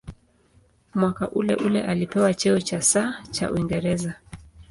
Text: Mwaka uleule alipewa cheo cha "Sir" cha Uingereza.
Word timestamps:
Mwaka 0.93 1.29
uleule 1.29 1.81
alipewa 1.81 2.33
cheo 2.33 2.61
cha 2.61 2.81
"Sir" 2.81 3.15
cha 3.31 3.51
Uingereza. 3.51 4.15